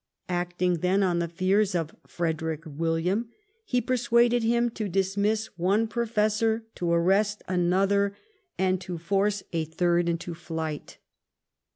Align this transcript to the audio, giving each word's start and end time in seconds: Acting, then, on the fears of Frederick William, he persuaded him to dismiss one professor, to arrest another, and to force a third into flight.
Acting, 0.29 0.79
then, 0.79 1.03
on 1.03 1.19
the 1.19 1.27
fears 1.27 1.75
of 1.75 1.95
Frederick 2.07 2.63
William, 2.65 3.29
he 3.65 3.79
persuaded 3.79 4.41
him 4.41 4.71
to 4.71 4.89
dismiss 4.89 5.55
one 5.59 5.87
professor, 5.87 6.65
to 6.73 6.91
arrest 6.91 7.43
another, 7.47 8.17
and 8.57 8.81
to 8.81 8.97
force 8.97 9.43
a 9.53 9.63
third 9.63 10.09
into 10.09 10.33
flight. 10.33 10.97